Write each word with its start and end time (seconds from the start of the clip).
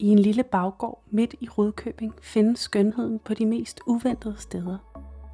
I 0.00 0.08
en 0.08 0.18
lille 0.18 0.42
baggård 0.42 1.02
midt 1.10 1.34
i 1.40 1.48
Rudkøbing 1.48 2.14
findes 2.22 2.60
skønheden 2.60 3.18
på 3.18 3.34
de 3.34 3.46
mest 3.46 3.80
uventede 3.86 4.34
steder. 4.38 4.78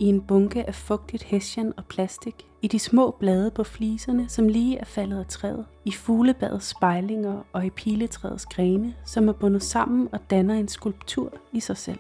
I 0.00 0.04
en 0.04 0.22
bunke 0.22 0.66
af 0.66 0.74
fugtigt 0.74 1.22
hessian 1.22 1.72
og 1.76 1.84
plastik, 1.84 2.46
i 2.62 2.68
de 2.68 2.78
små 2.78 3.10
blade 3.10 3.50
på 3.50 3.64
fliserne, 3.64 4.28
som 4.28 4.48
lige 4.48 4.78
er 4.78 4.84
faldet 4.84 5.18
af 5.18 5.26
træet, 5.26 5.66
i 5.84 5.92
fuglebadets 5.92 6.66
spejlinger 6.66 7.42
og 7.52 7.66
i 7.66 7.70
piletræets 7.70 8.46
grene, 8.46 8.94
som 9.04 9.28
er 9.28 9.32
bundet 9.32 9.62
sammen 9.62 10.08
og 10.12 10.30
danner 10.30 10.54
en 10.54 10.68
skulptur 10.68 11.32
i 11.52 11.60
sig 11.60 11.76
selv. 11.76 11.98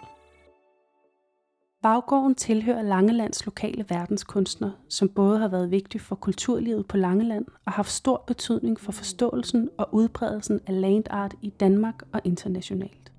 Baggården 1.86 2.34
tilhører 2.34 2.82
Langelands 2.82 3.44
lokale 3.44 3.84
verdenskunstner, 3.88 4.70
som 4.88 5.08
både 5.08 5.38
har 5.38 5.48
været 5.48 5.70
vigtig 5.70 6.00
for 6.00 6.14
kulturlivet 6.14 6.86
på 6.86 6.96
Langeland 6.96 7.46
og 7.64 7.72
haft 7.72 7.90
stor 7.90 8.24
betydning 8.26 8.80
for 8.80 8.92
forståelsen 8.92 9.68
og 9.78 9.88
udbredelsen 9.94 10.60
af 10.66 10.80
land 10.80 11.04
art 11.10 11.34
i 11.42 11.50
Danmark 11.50 12.02
og 12.12 12.20
internationalt. 12.24 13.12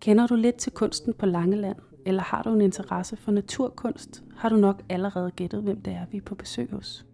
Kender 0.00 0.26
du 0.26 0.34
lidt 0.34 0.56
til 0.56 0.72
kunsten 0.72 1.14
på 1.14 1.26
Langeland, 1.26 1.76
eller 2.06 2.22
har 2.22 2.42
du 2.42 2.54
en 2.54 2.60
interesse 2.60 3.16
for 3.16 3.32
naturkunst, 3.32 4.22
har 4.36 4.48
du 4.48 4.56
nok 4.56 4.82
allerede 4.88 5.30
gættet, 5.30 5.62
hvem 5.62 5.82
det 5.82 5.92
er, 5.92 6.06
vi 6.10 6.16
er 6.16 6.22
på 6.22 6.34
besøg 6.34 6.70
hos. 6.70 7.06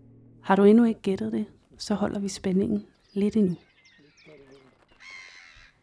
Har 0.42 0.56
du 0.56 0.64
endnu 0.64 0.84
ikke 0.84 1.00
gættet 1.00 1.32
det, 1.32 1.46
så 1.78 1.94
holder 1.94 2.20
vi 2.20 2.28
spændingen 2.28 2.84
lidt 3.12 3.36
endnu. 3.36 3.56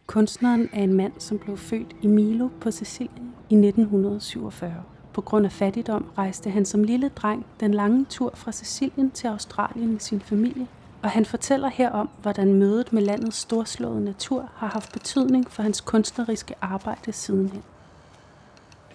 Kunstneren 0.08 0.70
er 0.74 0.84
en 0.84 0.94
mand, 0.94 1.14
som 1.20 1.40
blev 1.40 1.58
født 1.58 1.96
i 2.02 2.08
Milo 2.08 2.50
på 2.62 2.72
Sicilien 2.72 3.34
i 3.50 3.56
1947. 3.56 4.84
På 5.14 5.22
grund 5.22 5.46
af 5.46 5.52
fattigdom 5.52 6.12
rejste 6.18 6.50
han 6.50 6.66
som 6.66 6.84
lille 6.84 7.10
dreng 7.10 7.46
den 7.60 7.74
lange 7.74 8.06
tur 8.10 8.32
fra 8.36 8.52
Sicilien 8.52 9.12
til 9.12 9.28
Australien 9.28 9.92
med 9.92 10.00
sin 10.00 10.20
familie, 10.20 10.68
og 11.04 11.10
han 11.10 11.26
fortæller 11.26 11.70
her 11.70 11.90
om, 11.90 12.10
hvordan 12.22 12.54
mødet 12.54 12.94
med 12.94 13.02
landets 13.02 13.38
storslåede 13.38 14.04
natur 14.04 14.50
har 14.56 14.68
haft 14.68 14.94
betydning 14.94 15.52
for 15.52 15.64
hans 15.64 15.82
kunstneriske 15.82 16.56
arbejde 16.62 17.12
sidenhen. 17.12 17.64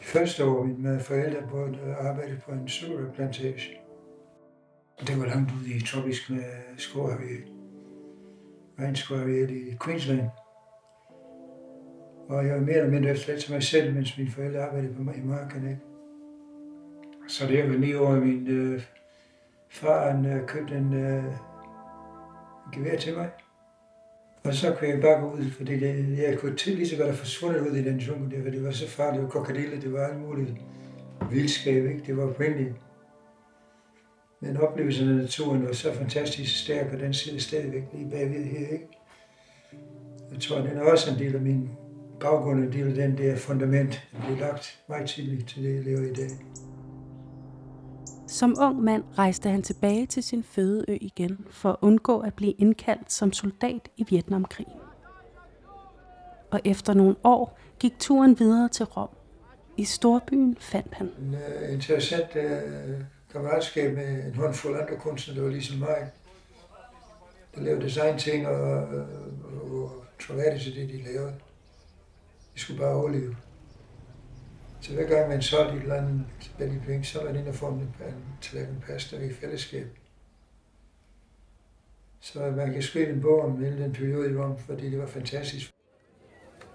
De 0.01 0.05
første 0.05 0.45
år, 0.45 0.65
mine 0.65 1.01
forældre 1.01 1.43
boede 1.51 1.79
øh, 1.87 2.07
arbejde 2.09 2.41
på 2.47 2.53
en 2.53 2.69
sukkerplantage. 2.69 3.81
Det 5.01 5.21
var 5.21 5.27
langt 5.27 5.53
ude 5.53 5.75
i 5.75 5.81
tropisk 5.81 6.31
med 6.31 6.45
skovareal. 6.77 7.43
Regnskovareal 8.79 9.51
i 9.51 9.77
Queensland. 9.85 10.21
Og 12.29 12.47
jeg 12.47 12.55
var 12.55 12.61
mere 12.61 12.77
eller 12.77 12.91
mindre 12.91 13.11
efterladt 13.11 13.45
til 13.45 13.53
mig 13.53 13.63
selv, 13.63 13.95
mens 13.95 14.19
mine 14.19 14.31
forældre 14.31 14.61
arbejdede 14.61 14.95
på 14.95 15.03
mig 15.03 15.17
i 15.17 15.21
marken. 15.21 15.69
Ikke? 15.69 15.81
Så 17.29 17.47
det 17.47 17.69
med 17.69 17.79
ni 17.79 17.95
år, 17.95 18.15
min 18.15 18.47
øh, 18.47 18.83
far 19.69 20.11
han, 20.11 20.27
øh, 20.27 20.47
købte 20.47 20.75
en 20.75 20.95
øh, 20.95 21.25
gevær 22.73 22.97
til 22.97 23.17
mig. 23.17 23.31
Og 24.45 24.55
så 24.55 24.75
kunne 24.79 24.91
jeg 24.91 25.01
bare 25.01 25.21
gå 25.21 25.31
ud, 25.31 25.51
fordi 25.51 25.81
det, 25.81 26.19
jeg 26.19 26.39
kunne 26.39 26.57
til 26.57 26.75
lige 26.75 26.89
så 26.89 26.97
godt 26.97 27.09
have 27.09 27.17
forsvundet 27.17 27.61
ud 27.61 27.77
i 27.77 27.85
den 27.85 27.99
jungle 27.99 28.37
der, 28.37 28.43
for 28.43 28.51
det 28.51 28.65
var 28.65 28.71
så 28.71 28.89
farligt. 28.89 29.15
Det 29.15 29.23
var 29.23 29.31
krokodiller, 29.31 29.81
det 29.81 29.93
var 29.93 30.07
alt 30.07 30.21
muligt 30.21 30.55
vildskab, 31.31 31.85
ikke? 31.85 32.03
Det 32.07 32.17
var 32.17 32.23
oprindeligt. 32.23 32.75
Men 34.41 34.57
oplevelsen 34.57 35.09
af 35.09 35.15
naturen 35.15 35.67
var 35.67 35.73
så 35.73 35.95
fantastisk 35.95 36.65
stærk, 36.65 36.93
og 36.93 37.01
den 37.01 37.15
sidder 37.15 37.39
stadigvæk 37.39 37.83
lige 37.93 38.11
bagved 38.11 38.45
her, 38.45 38.69
ikke? 38.69 38.89
Jeg 40.33 40.41
tror, 40.41 40.59
den 40.59 40.77
er 40.77 40.83
også 40.83 41.11
en 41.11 41.19
del 41.19 41.35
af 41.35 41.41
min 41.41 41.71
baggrund, 42.21 42.65
en 42.65 42.73
del 42.73 42.89
af 42.89 42.95
den 42.95 43.19
der 43.19 43.37
fundament, 43.37 44.09
der 44.13 44.27
blev 44.27 44.39
lagt 44.39 44.81
meget 44.89 45.09
tidligt 45.09 45.49
til 45.49 45.65
det, 45.65 45.75
jeg 45.75 45.85
lever 45.85 46.03
i 46.03 46.13
dag. 46.13 46.31
Som 48.37 48.57
ung 48.59 48.83
mand 48.83 49.05
rejste 49.19 49.49
han 49.49 49.63
tilbage 49.63 50.07
til 50.07 50.23
sin 50.23 50.45
fødeø 50.45 50.99
igen 51.01 51.47
for 51.51 51.71
at 51.71 51.77
undgå 51.81 52.21
at 52.21 52.35
blive 52.35 52.53
indkaldt 52.53 53.13
som 53.13 53.33
soldat 53.33 53.89
i 53.97 54.05
Vietnamkrigen. 54.09 54.73
Og 56.51 56.61
efter 56.65 56.95
nogle 56.95 57.17
år 57.25 57.59
gik 57.79 57.93
turen 57.99 58.39
videre 58.39 58.69
til 58.69 58.85
Rom. 58.87 59.09
I 59.77 59.85
storbyen 59.85 60.57
fandt 60.61 60.95
han. 60.95 61.07
En 61.07 61.35
uh, 61.35 61.73
interessant 61.73 62.37
uh, 62.37 63.03
kammeratskab 63.33 63.95
med 63.95 64.25
en 64.27 64.35
håndfuld 64.35 64.81
andre 64.81 64.97
kunstnere, 64.97 65.37
der 65.37 65.45
var 65.45 65.51
ligesom 65.51 65.79
mig. 65.79 66.11
Der 67.55 67.61
lavede 67.61 67.85
designting 67.85 68.47
og, 68.47 68.61
og, 68.61 69.05
og 69.73 70.05
troværdigt 70.21 70.63
til 70.63 70.77
det, 70.77 70.89
de 70.89 71.13
lavede. 71.13 71.35
De 72.55 72.61
skulle 72.61 72.81
bare 72.81 72.95
overleve. 72.95 73.37
Så 74.87 74.95
hver 74.95 75.07
gang 75.07 75.29
man 75.29 75.43
solgte 75.43 75.77
et 75.77 75.83
eller 75.83 75.95
andet 75.95 76.25
Belly 76.59 76.79
Pink, 76.87 77.05
så 77.05 77.23
var 77.23 77.33
det 77.33 77.39
inde 77.39 77.49
og 77.49 77.55
få 77.55 77.67
en 77.67 77.95
tallerken 78.41 78.85
pasta 78.87 79.17
i 79.17 79.33
fællesskab. 79.33 79.87
Så 82.21 82.53
man 82.57 82.73
kan 82.73 82.83
skrive 82.83 83.13
en 83.13 83.21
bog 83.21 83.41
om 83.41 83.59
hele 83.59 83.83
den 83.83 83.93
periode 83.93 84.33
i 84.33 84.37
Rom, 84.37 84.59
fordi 84.59 84.91
det 84.91 84.99
var 84.99 85.07
fantastisk. 85.07 85.71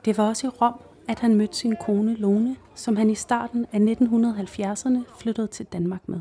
Det 0.05 0.17
var 0.17 0.27
også 0.27 0.47
i 0.47 0.49
Rom, 0.49 0.81
at 1.09 1.19
han 1.19 1.35
mødte 1.35 1.57
sin 1.57 1.75
kone 1.75 2.15
Lone, 2.15 2.55
som 2.75 2.95
han 2.95 3.09
i 3.09 3.15
starten 3.15 3.65
af 3.71 3.77
1970'erne 3.77 5.19
flyttede 5.21 5.47
til 5.47 5.65
Danmark 5.65 6.09
med. 6.09 6.19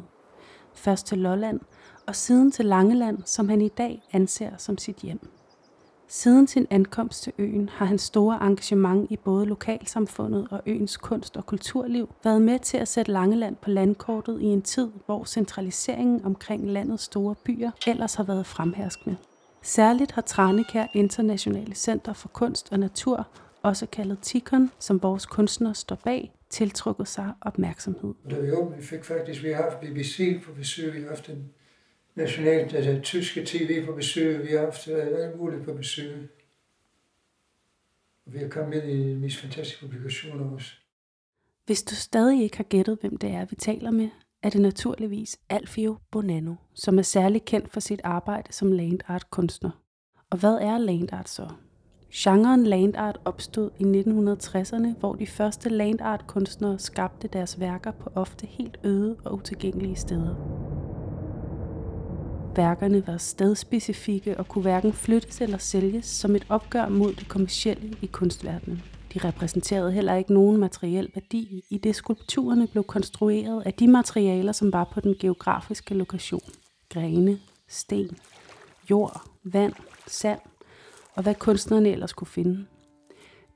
Først 0.75 1.07
til 1.07 1.19
Lolland, 1.19 1.61
og 2.07 2.17
siden 2.17 2.53
til 2.53 2.65
Langeland, 2.65 3.19
som 3.25 3.49
han 3.49 3.61
i 3.61 3.69
dag 3.69 4.03
anser 4.13 4.57
som 4.57 4.79
sit 4.79 4.97
hjem. 4.97 5.31
Siden 6.13 6.47
sin 6.47 6.67
ankomst 6.71 7.23
til 7.23 7.33
øen 7.39 7.69
har 7.69 7.87
hans 7.87 8.03
store 8.03 8.47
engagement 8.47 9.11
i 9.11 9.17
både 9.17 9.47
lokalsamfundet 9.47 10.49
og 10.51 10.63
øens 10.67 10.97
kunst- 10.97 11.37
og 11.37 11.47
kulturliv 11.47 12.15
været 12.25 12.43
med 12.43 12.59
til 12.59 12.77
at 12.77 12.89
sætte 12.89 13.13
Langeland 13.13 13.57
på 13.57 13.71
landkortet 13.71 14.41
i 14.41 14.45
en 14.45 14.63
tid, 14.63 14.89
hvor 15.07 15.25
centraliseringen 15.25 16.25
omkring 16.25 16.71
landets 16.71 17.03
store 17.03 17.35
byer 17.45 17.71
ellers 17.87 18.15
har 18.15 18.25
været 18.25 18.47
fremherskende. 18.47 19.17
Særligt 19.63 20.13
har 20.13 20.23
Tranekær 20.23 20.87
Internationale 20.95 21.75
Center 21.75 22.13
for 22.13 22.29
Kunst 22.29 22.73
og 22.73 22.79
Natur, 22.79 23.29
også 23.63 23.87
kaldet 23.87 24.19
TIKON, 24.19 24.71
som 24.79 25.03
vores 25.03 25.27
kunstnere 25.27 25.75
står 25.75 25.97
bag, 26.05 26.33
tiltrukket 26.51 27.09
sig 27.09 27.33
opmærksomhed. 27.41 28.15
Da 28.31 28.41
vi 28.41 28.53
åbnede, 28.53 28.83
fik 28.83 29.05
faktisk, 29.05 29.43
vi 29.43 29.49
har 29.49 29.63
haft 29.63 29.81
BBC 29.81 30.43
på 30.45 30.53
besøg, 30.53 31.01
i 31.01 31.05
aften, 31.05 31.51
nationalt, 32.21 32.75
altså 32.75 33.01
tyske 33.03 33.45
tv 33.47 33.87
på 33.87 33.93
besøg, 33.93 34.49
vi 34.49 34.53
har 34.53 34.61
haft 34.61 34.89
øh, 34.89 35.07
alt 35.07 35.39
muligt 35.39 35.65
på 35.65 35.75
besøg. 35.75 36.29
Og 38.27 38.33
vi 38.33 38.39
har 38.39 38.49
kommet 38.49 38.85
med 38.85 38.93
i 38.93 39.11
de 39.11 39.17
mest 39.17 39.37
fantastiske 39.37 39.87
publikationer 39.87 40.55
også. 40.55 40.73
Hvis 41.67 41.83
du 41.83 41.95
stadig 41.95 42.43
ikke 42.43 42.57
har 42.57 42.65
gættet, 42.65 42.99
hvem 43.01 43.17
det 43.17 43.31
er, 43.31 43.45
vi 43.45 43.57
taler 43.57 43.91
med, 43.91 44.09
er 44.43 44.51
det 44.51 44.61
naturligvis 44.61 45.39
Alfio 45.49 45.97
Bonanno, 46.11 46.55
som 46.75 46.99
er 46.99 47.03
særlig 47.03 47.45
kendt 47.45 47.73
for 47.73 47.81
sit 47.81 48.01
arbejde 48.05 48.53
som 48.53 48.73
land 48.73 48.99
art 49.07 49.31
kunstner. 49.31 49.71
Og 50.31 50.39
hvad 50.39 50.55
er 50.55 50.79
land 50.79 51.13
art 51.13 51.29
så? 51.29 51.49
Genren 52.15 52.65
land 52.65 52.97
art 52.97 53.21
opstod 53.25 53.71
i 53.79 53.83
1960'erne, 53.83 54.99
hvor 54.99 55.15
de 55.15 55.27
første 55.27 55.69
land 55.69 56.01
art 56.01 56.27
kunstnere 56.27 56.79
skabte 56.79 57.29
deres 57.29 57.61
værker 57.61 57.91
på 57.91 58.11
ofte 58.15 58.47
helt 58.47 58.79
øde 58.85 59.17
og 59.25 59.35
utilgængelige 59.35 59.97
steder. 59.97 60.70
Værkerne 62.61 63.07
var 63.07 63.17
stedspecifikke 63.17 64.39
og 64.39 64.49
kunne 64.49 64.63
hverken 64.63 64.93
flyttes 64.93 65.41
eller 65.41 65.59
sælges 65.59 66.07
som 66.07 66.37
et 66.37 66.47
opgør 66.49 66.89
mod 66.89 67.13
det 67.13 67.29
kommercielle 67.29 67.97
i 68.03 68.07
kunstverdenen. 68.07 68.83
De 69.15 69.19
repræsenterede 69.19 69.93
heller 69.93 70.15
ikke 70.15 70.33
nogen 70.33 70.57
materiel 70.57 71.11
værdi, 71.15 71.65
i 71.71 71.79
det 71.79 71.97
skulpturerne 71.97 72.67
blev 72.67 72.85
konstrueret 72.85 73.63
af 73.67 73.75
de 73.75 73.89
materialer, 73.89 74.53
som 74.53 74.73
var 74.73 74.85
på 74.85 75.01
den 75.01 75.15
geografiske 75.21 75.95
lokation. 75.95 76.51
Grene, 76.89 77.39
sten, 77.69 78.19
jord, 78.91 79.23
vand, 79.45 79.75
sand 80.07 80.41
og 81.15 81.23
hvad 81.23 81.35
kunstnerne 81.35 81.89
ellers 81.89 82.13
kunne 82.13 82.29
finde. 82.29 82.67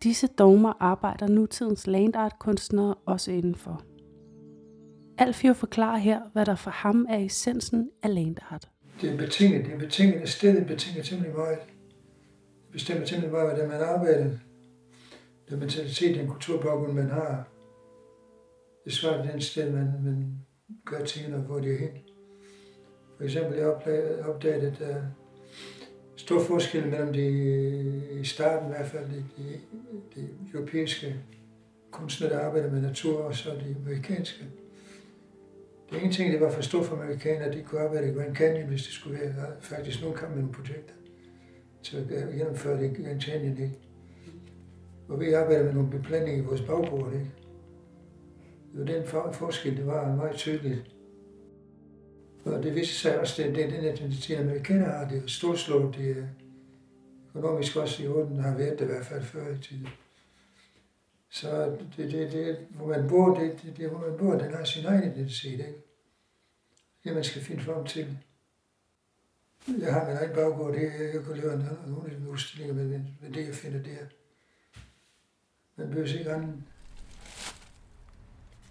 Disse 0.02 0.26
dogmer 0.26 0.72
arbejder 0.80 1.28
nutidens 1.28 1.86
landart-kunstnere 1.86 2.94
også 3.06 3.30
indenfor. 3.30 3.82
Alfio 5.18 5.52
forklarer 5.52 5.98
her, 5.98 6.20
hvad 6.32 6.46
der 6.46 6.54
for 6.54 6.70
ham 6.70 7.06
er 7.08 7.18
essensen 7.18 7.90
af 8.02 8.14
landart 8.14 8.68
det 9.00 9.12
er 9.12 9.16
betinget, 9.16 9.64
det 9.64 9.74
er 9.74 9.78
betinget, 9.78 10.20
at 10.20 10.28
stedet 10.28 10.66
betinger 10.66 11.02
temmelig 11.02 11.34
meget. 11.34 11.58
Det 12.66 12.72
bestemmer 12.72 13.06
temmelig 13.06 13.32
meget, 13.32 13.48
hvordan 13.48 13.68
man 13.68 13.80
arbejder. 13.80 14.30
Den 15.50 15.58
mentalitet, 15.58 16.16
den 16.16 16.28
kulturbaggrund, 16.28 16.92
man 16.92 17.10
har. 17.10 17.48
Det 18.84 18.92
svarer 18.92 19.30
den 19.30 19.40
sted, 19.40 19.72
man, 19.72 19.92
man 20.04 20.38
gør 20.84 21.04
tingene 21.04 21.36
og 21.36 21.42
hvor 21.42 21.58
de 21.58 21.72
er 21.72 21.78
hen. 21.78 21.90
For 23.16 23.24
eksempel, 23.24 23.58
jeg 23.58 23.66
opdagede, 24.24 24.66
at 24.66 24.78
der 24.78 24.86
er 24.86 25.02
stor 26.16 26.40
forskel 26.40 26.86
mellem 26.86 27.12
de, 27.12 27.26
øh, 27.26 28.20
i 28.20 28.24
starten 28.24 28.68
i 28.68 28.70
hvert 28.70 28.86
fald, 28.86 29.04
de, 29.04 29.24
de, 29.36 29.60
de 30.14 30.28
europæiske 30.54 31.16
kunstnere, 31.90 32.32
der 32.32 32.38
arbejder 32.40 32.70
med 32.70 32.80
natur, 32.80 33.22
og 33.22 33.34
så 33.34 33.50
de 33.50 33.76
amerikanske. 33.84 34.44
Det 35.90 35.96
er 35.96 36.00
ingenting, 36.00 36.32
det 36.32 36.40
var 36.40 36.50
for 36.50 36.62
stort 36.62 36.84
for 36.84 36.96
amerikanere, 36.96 37.52
de 37.52 37.62
kunne 37.62 37.80
arbejde 37.80 38.10
i 38.10 38.14
Grand 38.14 38.36
Canyon, 38.36 38.68
hvis 38.68 38.82
det 38.82 38.92
skulle 38.92 39.20
være. 39.20 39.46
Faktisk 39.60 40.02
nogle 40.02 40.16
kom 40.16 40.30
med 40.30 40.52
projekter 40.52 40.94
til 41.82 41.96
at 41.96 42.08
gennemføre 42.08 42.80
det 42.80 42.98
i 42.98 43.02
Grand 43.02 43.20
Canyon. 43.20 43.58
Ikke? 43.58 43.78
Og 45.08 45.20
vi 45.20 45.32
arbejdede 45.32 45.64
med 45.64 45.74
nogle 45.74 45.90
beplanninger 45.90 46.42
i 46.42 46.46
vores 46.46 46.60
bagbord. 46.60 47.12
Ikke? 47.12 47.30
Det 48.72 48.80
var 48.80 48.86
den 48.86 49.06
for, 49.06 49.32
forskel, 49.32 49.76
det 49.76 49.86
var 49.86 50.16
meget 50.16 50.36
tydeligt. 50.36 50.94
Og 52.44 52.62
det 52.62 52.74
viste 52.74 52.94
sig 52.94 53.20
også, 53.20 53.42
at 53.42 53.54
det, 53.54 53.70
den 53.70 53.84
identitet, 53.84 54.38
amerikanere 54.38 54.90
har, 54.90 55.08
det 55.08 55.22
er 55.22 55.26
storslået, 55.26 55.96
det 55.96 56.10
er 56.10 56.24
økonomisk 57.34 57.76
også 57.76 58.02
i 58.02 58.06
orden, 58.06 58.36
har 58.36 58.56
været 58.56 58.78
det 58.78 58.84
i 58.84 58.88
hvert 58.88 59.06
fald 59.06 59.22
før 59.22 59.54
i 59.54 59.58
tiden. 59.58 59.88
Så 61.34 61.76
det, 61.96 62.12
det, 62.12 62.32
det, 62.32 62.66
hvor 62.70 62.86
man 62.86 63.08
bor, 63.08 63.38
det, 63.38 63.62
det, 63.62 63.76
det, 63.76 63.88
hvor 63.88 63.98
man 63.98 64.18
bor, 64.18 64.32
den 64.32 64.54
har 64.54 64.64
sin 64.64 64.86
egen 64.86 65.12
identitet, 65.12 65.52
ikke? 65.52 65.82
Det, 67.04 67.14
man 67.14 67.24
skal 67.24 67.42
finde 67.42 67.62
frem 67.62 67.86
til. 67.86 68.18
Jeg 69.68 69.92
har 69.94 70.06
min 70.08 70.16
egen 70.16 70.34
baggård, 70.34 70.72
det 70.72 70.86
er, 70.86 71.12
jeg 71.14 71.24
kunne 71.24 71.40
lave 71.40 71.64
nogle 71.86 72.12
af 72.12 72.28
udstillinger 72.28 72.74
med, 72.74 73.00
med 73.20 73.32
det, 73.34 73.46
jeg 73.46 73.54
finder 73.54 73.82
der. 73.82 74.06
Man 75.76 75.88
behøver 75.88 76.18
ikke 76.18 76.32
anden. 76.32 76.66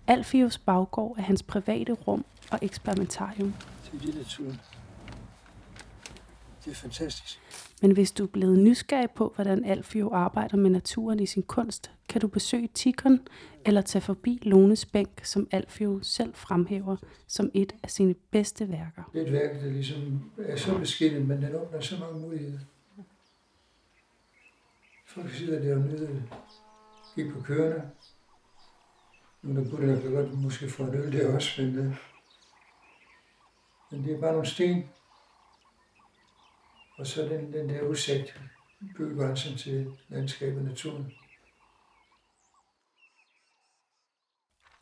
Alfios 0.07 0.57
baggård 0.57 1.18
er 1.18 1.21
hans 1.21 1.44
private 1.44 1.94
rum 1.94 2.25
og 2.51 2.60
eksperimentarium. 2.62 3.54
Det 3.92 4.10
er 4.10 4.18
naturen. 4.18 4.60
Det 6.65 6.71
er 6.71 6.75
fantastisk. 6.75 7.39
Men 7.81 7.92
hvis 7.92 8.12
du 8.12 8.24
er 8.24 8.27
blevet 8.27 8.60
nysgerrig 8.60 9.12
på, 9.12 9.31
hvordan 9.36 9.65
Alfio 9.65 10.13
arbejder 10.13 10.57
med 10.57 10.69
naturen 10.69 11.19
i 11.19 11.25
sin 11.25 11.44
kunst, 11.44 11.92
kan 12.10 12.21
du 12.21 12.27
besøge 12.27 12.69
Tikon 12.74 13.19
eller 13.65 13.81
tage 13.81 14.01
forbi 14.01 14.39
Lones 14.42 14.86
Bænk, 14.86 15.25
som 15.25 15.48
Alfio 15.51 16.00
selv 16.04 16.36
fremhæver 16.36 16.98
som 17.27 17.51
et 17.54 17.75
af 17.83 17.89
sine 17.89 18.13
bedste 18.31 18.69
værker. 18.69 19.10
Det 19.13 19.21
er 19.21 19.25
et 19.25 19.33
værk, 19.33 19.62
der 19.62 19.69
ligesom 19.69 20.31
er 20.38 20.56
så 20.56 20.77
beskidtet, 20.77 21.27
men 21.27 21.42
den 21.42 21.56
åbner 21.56 21.80
så 21.80 21.98
mange 22.00 22.19
muligheder. 22.19 22.60
Folk 25.07 25.33
sidder 25.33 25.60
der 25.62 25.75
og 25.75 25.81
nyder 25.81 26.07
det. 26.07 26.24
Gik 27.15 27.33
på 27.33 27.42
kørende. 27.42 27.89
Nu 29.42 29.62
der 29.62 29.69
kunne 29.69 30.01
det 30.01 30.12
godt 30.12 30.42
måske 30.42 30.69
få 30.69 30.83
en 30.83 30.95
øl 30.95 31.13
der 31.13 31.36
også, 31.36 31.62
men, 31.62 31.75
øh, 31.75 31.95
men 33.92 34.04
det 34.04 34.15
er 34.15 34.21
bare 34.21 34.31
nogle 34.31 34.48
sten, 34.48 34.83
og 36.97 37.07
så 37.07 37.21
den, 37.21 37.53
den 37.53 37.69
der 37.69 37.81
udsigt, 37.81 38.41
bygrænsen 38.97 39.57
til 39.57 39.87
landskabet 40.09 40.57
og 40.57 40.63
naturen. 40.63 41.13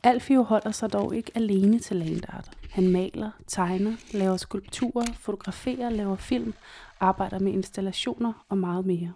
Alfio 0.04 0.42
holder 0.42 0.70
sig 0.70 0.92
dog 0.92 1.14
ikke 1.14 1.32
alene 1.34 1.78
til 1.78 1.96
land 1.96 2.20
art. 2.28 2.58
Han 2.70 2.88
maler, 2.88 3.30
tegner, 3.46 3.96
laver 4.12 4.36
skulpturer, 4.36 5.12
fotograferer, 5.14 5.90
laver 5.90 6.16
film, 6.16 6.54
arbejder 7.00 7.38
med 7.38 7.52
installationer 7.52 8.46
og 8.48 8.58
meget 8.58 8.86
mere. 8.86 9.12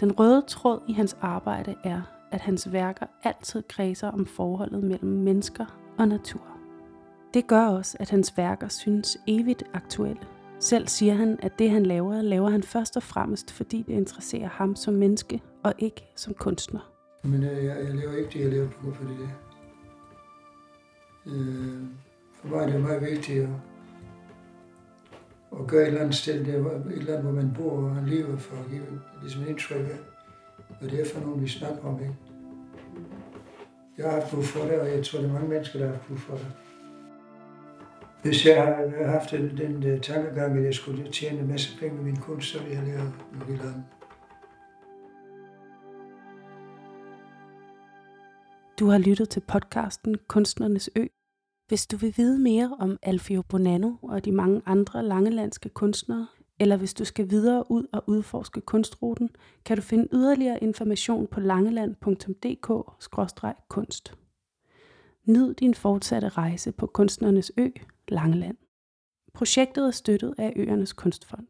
Den 0.00 0.12
røde 0.12 0.44
tråd 0.48 0.80
i 0.88 0.92
hans 0.92 1.16
arbejde 1.20 1.74
er, 1.84 2.02
at 2.32 2.40
hans 2.40 2.72
værker 2.72 3.06
altid 3.22 3.62
kredser 3.68 4.08
om 4.08 4.26
forholdet 4.26 4.84
mellem 4.84 5.10
mennesker 5.10 5.94
og 5.98 6.08
natur. 6.08 6.58
Det 7.34 7.46
gør 7.46 7.66
også, 7.66 7.96
at 8.00 8.10
hans 8.10 8.36
værker 8.36 8.68
synes 8.68 9.18
evigt 9.26 9.62
aktuelle. 9.74 10.33
Selv 10.64 10.88
siger 10.88 11.14
han, 11.14 11.38
at 11.42 11.58
det 11.58 11.70
han 11.70 11.86
laver, 11.86 12.22
laver 12.22 12.50
han 12.50 12.62
først 12.62 12.96
og 12.96 13.02
fremmest, 13.02 13.50
fordi 13.52 13.84
det 13.86 13.92
interesserer 13.92 14.48
ham 14.48 14.76
som 14.76 14.94
menneske 14.94 15.42
og 15.62 15.74
ikke 15.78 16.12
som 16.16 16.34
kunstner. 16.34 16.92
Men 17.24 17.44
øh, 17.44 17.64
jeg, 17.64 17.76
jeg 17.84 17.94
laver 17.94 18.16
ikke 18.16 18.30
det, 18.30 18.40
jeg 18.40 18.50
laver 18.50 18.68
på 18.68 18.82
grund 18.82 18.94
for 18.94 19.04
det 19.04 19.18
der. 19.18 19.28
Øh, 21.26 21.82
for 22.34 22.48
mig 22.48 22.58
er 22.58 22.66
det 22.66 22.80
meget 22.80 23.00
vigtigt 23.00 23.42
at, 23.42 23.48
at 25.60 25.66
gøre 25.66 25.82
et 25.82 25.86
eller 25.86 26.00
andet 26.00 26.14
sted, 26.14 26.44
der, 26.44 26.70
et 26.70 26.92
eller 26.96 27.12
andet, 27.12 27.22
hvor 27.22 27.42
man 27.42 27.54
bor 27.56 27.70
og 27.70 28.02
lever, 28.06 28.36
for 28.36 28.56
at 28.56 28.70
give 28.70 29.00
ligesom 29.22 29.42
et 29.42 29.48
indtryk 29.48 29.86
af, 29.86 29.98
hvad 30.80 30.90
det 30.90 31.00
er 31.00 31.14
for 31.14 31.20
nogen, 31.20 31.42
vi 31.42 31.48
snakker 31.48 31.84
om. 31.84 32.00
Ikke? 32.00 32.16
Jeg 33.98 34.10
har 34.10 34.20
haft 34.20 34.34
brug 34.34 34.44
for 34.44 34.64
det, 34.64 34.80
og 34.80 34.88
jeg 34.90 35.04
tror, 35.04 35.20
der 35.20 35.28
er 35.28 35.32
mange 35.32 35.48
mennesker, 35.48 35.78
der 35.78 35.86
har 35.86 35.94
haft 35.94 36.06
brug 36.06 36.18
for 36.18 36.36
det. 36.36 36.46
Hvis 38.24 38.46
jeg 38.46 38.64
havde 38.64 39.10
haft 39.10 39.30
den, 39.30 39.56
den, 39.56 39.82
den 39.82 40.00
tankegang, 40.00 40.58
at 40.58 40.64
jeg 40.64 40.74
skulle 40.74 41.12
tjene 41.12 41.40
en 41.40 41.48
masse 41.48 41.78
penge 41.78 41.96
med 41.96 42.04
min 42.04 42.16
kunst, 42.16 42.48
så 42.48 42.62
ville 42.62 42.76
jeg 42.76 42.86
lave 42.86 43.12
noget 43.32 43.48
helt 43.48 43.62
andet. 43.62 43.84
Du 48.78 48.86
har 48.86 48.98
lyttet 48.98 49.28
til 49.28 49.40
podcasten 49.40 50.16
Kunstnernes 50.28 50.90
Ø. 50.96 51.06
Hvis 51.68 51.86
du 51.86 51.96
vil 51.96 52.14
vide 52.16 52.38
mere 52.38 52.76
om 52.78 52.98
Alfio 53.02 53.42
Bonanno 53.42 53.92
og 54.02 54.24
de 54.24 54.32
mange 54.32 54.62
andre 54.66 55.02
langelandske 55.02 55.68
kunstnere, 55.68 56.26
eller 56.60 56.76
hvis 56.76 56.94
du 56.94 57.04
skal 57.04 57.30
videre 57.30 57.70
ud 57.70 57.86
og 57.92 58.04
udforske 58.06 58.60
kunstruten, 58.60 59.30
kan 59.64 59.76
du 59.76 59.82
finde 59.82 60.08
yderligere 60.12 60.62
information 60.62 61.26
på 61.26 61.40
langeland.dk-kunst. 61.40 64.14
Nyd 65.24 65.54
din 65.54 65.74
fortsatte 65.74 66.28
rejse 66.28 66.72
på 66.72 66.86
Kunstnernes 66.86 67.52
Ø, 67.58 67.68
Langeland. 68.08 68.56
Projektet 69.34 69.86
er 69.86 69.90
støttet 69.90 70.34
af 70.38 70.52
Øernes 70.56 70.92
Kunstfond. 70.92 71.48